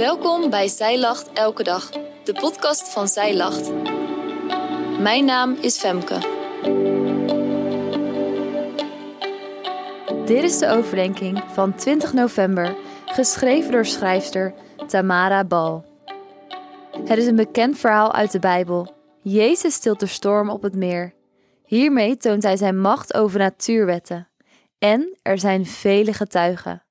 [0.00, 1.90] Welkom bij Zij Lacht Elke Dag,
[2.24, 3.72] de podcast van Zij Lacht.
[5.00, 6.18] Mijn naam is Femke.
[10.26, 12.76] Dit is de overdenking van 20 november,
[13.06, 14.54] geschreven door schrijfster
[14.86, 15.84] Tamara Bal.
[16.90, 18.94] Het is een bekend verhaal uit de Bijbel.
[19.22, 21.14] Jezus stilt de storm op het meer.
[21.64, 24.28] Hiermee toont hij zijn macht over natuurwetten.
[24.78, 26.84] En er zijn vele getuigen.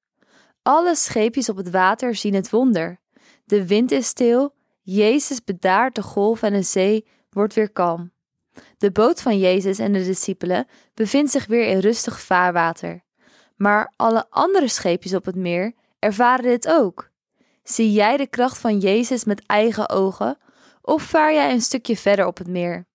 [0.69, 2.99] Alle scheepjes op het water zien het wonder.
[3.45, 8.11] De wind is stil, Jezus bedaart de golf en de zee wordt weer kalm.
[8.77, 13.03] De boot van Jezus en de discipelen bevindt zich weer in rustig vaarwater.
[13.55, 17.09] Maar alle andere scheepjes op het meer ervaren dit ook.
[17.63, 20.37] Zie jij de kracht van Jezus met eigen ogen,
[20.81, 22.87] of vaar jij een stukje verder op het meer?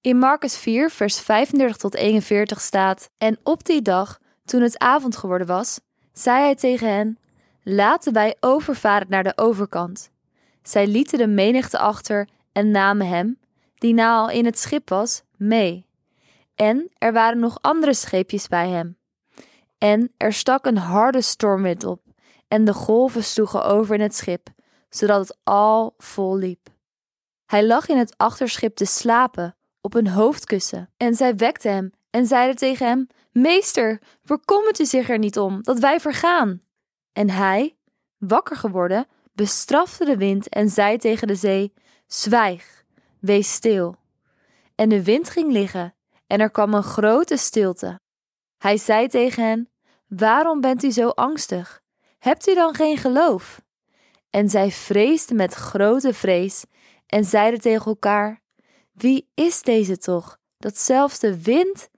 [0.00, 5.16] In Marcus 4, vers 35 tot 41 staat: En op die dag, toen het avond
[5.16, 5.80] geworden was,
[6.12, 7.18] zei hij tegen hen:
[7.62, 10.10] Laten wij overvaren naar de overkant.
[10.62, 13.38] Zij lieten de menigte achter en namen hem,
[13.74, 15.86] die na al in het schip was, mee.
[16.54, 18.98] En er waren nog andere scheepjes bij hem.
[19.78, 22.02] En er stak een harde stormwind op,
[22.48, 24.48] en de golven sloegen over in het schip,
[24.88, 26.68] zodat het al vol liep.
[27.46, 32.26] Hij lag in het achterschip te slapen, op een hoofdkussen, en zij wekte hem en
[32.26, 36.60] zeiden tegen hem: Meester, bekommert u zich er niet om dat wij vergaan?
[37.12, 37.76] En hij,
[38.18, 41.72] wakker geworden, bestrafte de wind en zei tegen de zee:
[42.06, 42.84] Zwijg,
[43.20, 43.96] wees stil.
[44.74, 45.94] En de wind ging liggen,
[46.26, 48.00] en er kwam een grote stilte.
[48.58, 49.70] Hij zei tegen hen:
[50.06, 51.82] Waarom bent u zo angstig?
[52.18, 53.60] Hebt u dan geen geloof?
[54.30, 56.64] En zij vreesden met grote vrees
[57.06, 58.42] en zeiden tegen elkaar:
[58.92, 61.88] Wie is deze toch, dat zelfs de wind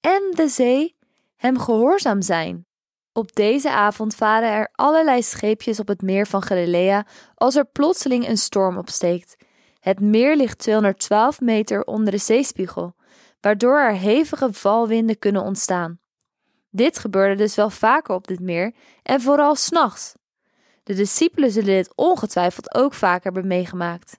[0.00, 0.96] en de zee
[1.36, 2.66] hem gehoorzaam zijn?
[3.20, 8.28] Op deze avond varen er allerlei scheepjes op het meer van Galilea als er plotseling
[8.28, 9.36] een storm opsteekt.
[9.80, 12.94] Het meer ligt 212 meter onder de zeespiegel,
[13.40, 15.98] waardoor er hevige valwinden kunnen ontstaan.
[16.70, 20.14] Dit gebeurde dus wel vaker op dit meer en vooral s'nachts.
[20.82, 24.18] De discipelen zullen dit ongetwijfeld ook vaker hebben meegemaakt.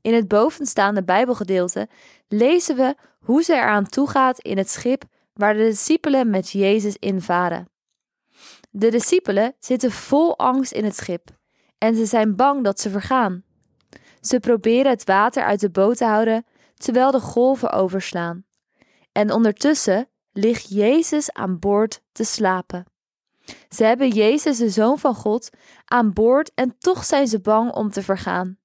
[0.00, 1.88] In het bovenstaande Bijbelgedeelte
[2.28, 5.02] lezen we hoe ze eraan toegaat in het schip
[5.32, 7.72] waar de discipelen met Jezus invaren.
[8.76, 11.28] De discipelen zitten vol angst in het schip
[11.78, 13.44] en ze zijn bang dat ze vergaan.
[14.20, 18.44] Ze proberen het water uit de boot te houden terwijl de golven overslaan.
[19.12, 22.84] En ondertussen ligt Jezus aan boord te slapen.
[23.68, 25.50] Ze hebben Jezus, de Zoon van God,
[25.84, 28.58] aan boord en toch zijn ze bang om te vergaan.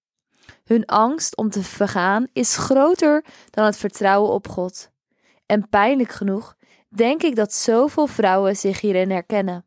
[0.63, 4.89] Hun angst om te vergaan is groter dan het vertrouwen op God.
[5.45, 6.55] En pijnlijk genoeg
[6.87, 9.63] denk ik dat zoveel vrouwen zich hierin herkennen.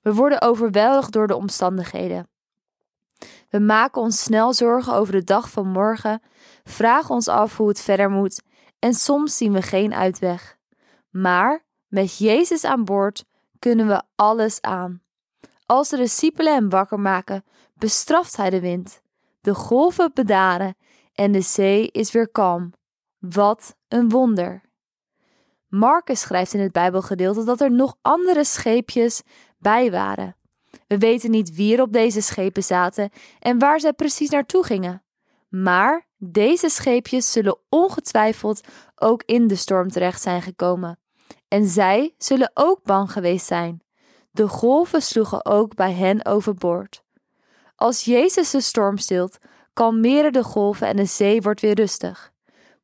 [0.00, 2.28] We worden overweldigd door de omstandigheden.
[3.48, 6.22] We maken ons snel zorgen over de dag van morgen,
[6.64, 8.42] vragen ons af hoe het verder moet
[8.78, 10.58] en soms zien we geen uitweg.
[11.10, 13.24] Maar met Jezus aan boord
[13.58, 15.02] kunnen we alles aan.
[15.66, 17.44] Als de discipelen hem wakker maken,
[17.74, 19.02] bestraft hij de wind.
[19.40, 20.76] De golven bedaren
[21.14, 22.72] en de zee is weer kalm.
[23.18, 24.69] Wat een wonder!
[25.70, 29.22] Marcus schrijft in het Bijbelgedeelte dat er nog andere scheepjes
[29.58, 30.36] bij waren.
[30.86, 35.02] We weten niet wie er op deze schepen zaten en waar zij precies naartoe gingen.
[35.48, 38.60] Maar deze scheepjes zullen ongetwijfeld
[38.94, 40.98] ook in de storm terecht zijn gekomen.
[41.48, 43.82] En zij zullen ook bang geweest zijn.
[44.30, 47.02] De golven sloegen ook bij hen overboord.
[47.76, 49.38] Als Jezus de storm stilt,
[49.72, 52.29] kalmeren de golven en de zee wordt weer rustig.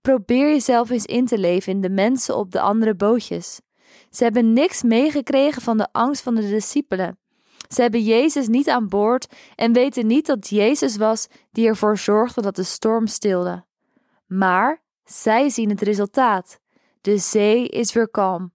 [0.06, 3.60] Probeer jezelf eens in te leven in de mensen op de andere bootjes.
[4.10, 7.18] Ze hebben niks meegekregen van de angst van de discipelen.
[7.68, 12.42] Ze hebben Jezus niet aan boord en weten niet dat Jezus was die ervoor zorgde
[12.42, 13.64] dat de storm stilde.
[14.26, 16.58] Maar zij zien het resultaat.
[17.00, 18.52] De zee is weer kalm.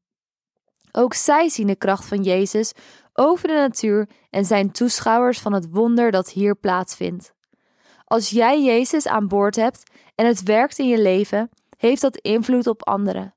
[0.92, 2.72] Ook zij zien de kracht van Jezus
[3.14, 7.34] over de natuur en zijn toeschouwers van het wonder dat hier plaatsvindt.
[8.12, 9.84] Als jij Jezus aan boord hebt
[10.16, 13.36] en het werkt in je leven, heeft dat invloed op anderen.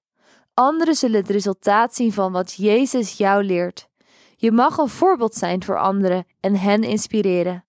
[0.54, 3.88] Anderen zullen het resultaat zien van wat Jezus jou leert.
[4.36, 7.64] Je mag een voorbeeld zijn voor anderen en hen inspireren.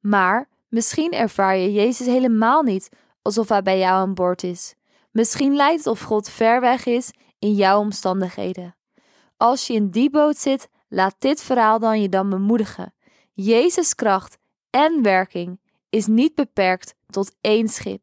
[0.00, 2.88] Maar misschien ervaar je Jezus helemaal niet
[3.22, 4.74] alsof hij bij jou aan boord is.
[5.10, 8.76] Misschien lijkt het of God ver weg is in jouw omstandigheden.
[9.36, 12.94] Als je in die boot zit, laat dit verhaal dan je dan bemoedigen.
[13.32, 14.38] Jezus' kracht
[14.70, 15.62] en werking
[15.94, 18.02] is niet beperkt tot één schip.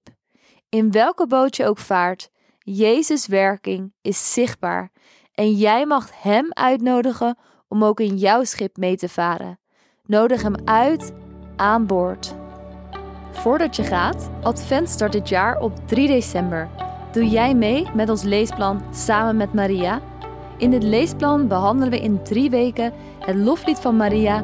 [0.70, 2.30] In welke boot je ook vaart,
[2.60, 4.92] Jezus' werking is zichtbaar
[5.34, 9.60] en jij mag Hem uitnodigen om ook in jouw schip mee te varen.
[10.06, 11.14] Nodig Hem uit,
[11.56, 12.36] aan boord.
[13.32, 16.70] Voordat je gaat, Advent start dit jaar op 3 december.
[17.12, 20.02] Doe jij mee met ons leesplan Samen met Maria?
[20.58, 24.44] In dit leesplan behandelen we in drie weken het loflied van Maria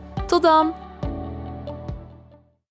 [0.31, 0.80] Tot dan!